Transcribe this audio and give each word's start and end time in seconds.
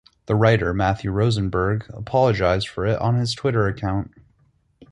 The 0.25 0.33
writer 0.35 0.73
Matthew 0.73 1.11
Rosenberg 1.11 1.85
apologized 1.91 2.67
for 2.67 2.87
it 2.87 2.97
on 2.99 3.19
his 3.19 3.35
Twitter 3.35 3.67
account. 3.67 4.09